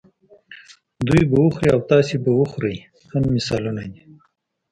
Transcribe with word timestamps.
دوی 1.07 1.21
به 1.29 1.37
وخوري 1.43 1.69
او 1.75 1.79
تاسې 1.91 2.15
به 2.23 2.31
وخورئ 2.41 2.77
هم 3.11 3.23
مثالونه 3.35 3.83
دي. 3.91 4.01